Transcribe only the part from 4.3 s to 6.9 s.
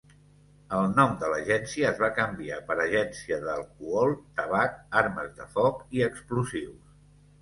Tabac, Armes de Foc i Explosius.